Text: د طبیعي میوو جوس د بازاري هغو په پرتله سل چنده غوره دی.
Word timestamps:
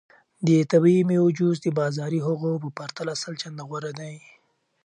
د 0.47 0.49
طبیعي 0.71 1.03
میوو 1.09 1.35
جوس 1.37 1.57
د 1.61 1.67
بازاري 1.79 2.19
هغو 2.27 2.51
په 2.63 2.69
پرتله 2.77 3.13
سل 3.21 3.33
چنده 3.41 3.63
غوره 3.69 3.91
دی. 3.99 4.15